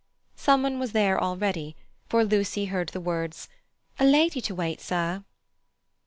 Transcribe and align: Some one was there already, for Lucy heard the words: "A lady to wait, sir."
Some 0.35 0.63
one 0.63 0.79
was 0.79 0.93
there 0.93 1.21
already, 1.21 1.75
for 2.09 2.23
Lucy 2.25 2.65
heard 2.65 2.89
the 2.89 2.99
words: 2.99 3.47
"A 3.99 4.03
lady 4.03 4.41
to 4.41 4.55
wait, 4.55 4.81
sir." 4.81 5.23